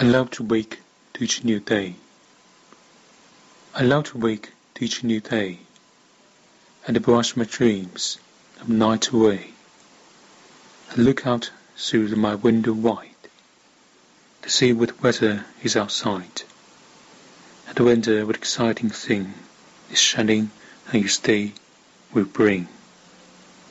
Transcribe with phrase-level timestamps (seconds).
[0.00, 0.78] I love to wake
[1.14, 1.96] to each new day.
[3.74, 5.58] I love to wake to each new day,
[6.86, 8.18] and brush my dreams
[8.60, 9.54] of night away,
[10.90, 13.24] and look out through my window wide,
[14.42, 16.42] to see what weather is outside,
[17.66, 19.34] and wonder what exciting thing
[19.90, 20.52] this shining
[20.92, 21.54] and each day
[22.14, 22.68] will bring.